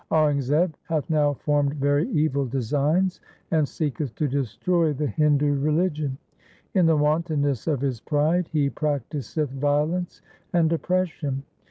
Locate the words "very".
1.75-2.09